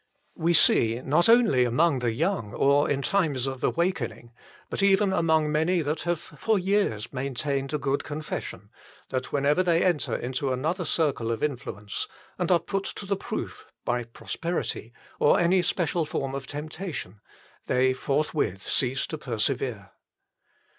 We 0.35 0.53
see, 0.53 0.99
not 1.03 1.29
only 1.29 1.63
among 1.63 1.99
the 1.99 2.11
young 2.11 2.55
or 2.55 2.89
in 2.89 3.03
times 3.03 3.45
of 3.45 3.63
awakening, 3.63 4.33
but 4.67 4.81
even 4.81 5.13
among 5.13 5.51
many 5.51 5.81
that 5.83 5.99
have 6.09 6.19
for 6.19 6.57
years 6.57 7.13
maintained 7.13 7.71
a 7.71 7.77
good 7.77 8.03
confession, 8.03 8.71
that 9.09 9.31
whenever 9.31 9.61
they 9.61 9.83
enter 9.83 10.15
into 10.15 10.51
another 10.51 10.85
circle 10.85 11.31
of 11.31 11.43
influence, 11.43 12.07
and 12.39 12.49
are 12.51 12.59
put 12.59 12.85
to 12.85 13.05
the 13.05 13.15
proof 13.15 13.67
by 13.85 14.05
prosperity 14.05 14.91
or 15.19 15.39
any 15.39 15.61
special 15.61 16.03
form 16.03 16.33
of 16.33 16.47
temptation, 16.47 17.21
they 17.67 17.93
forthwith 17.93 18.67
cease 18.67 19.05
to 19.05 19.19
persevere. 19.19 19.91